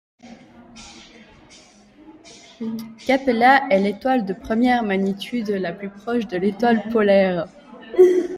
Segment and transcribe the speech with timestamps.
[3.05, 7.45] Capella est l'étoile de première magnitude la plus proche de l'étoile polaire.